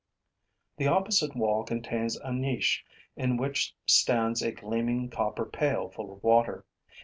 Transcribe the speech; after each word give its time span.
The 0.77 0.87
opposite 0.87 1.35
wall 1.35 1.63
contains 1.63 2.15
a 2.17 2.33
niche 2.33 2.83
in 3.15 3.37
which 3.37 3.75
stands 3.85 4.41
a 4.41 4.51
gleaming 4.51 5.11
copper 5.11 5.45
pail 5.45 5.89
full 5.89 6.11
of 6.11 6.23
water. 6.23 6.65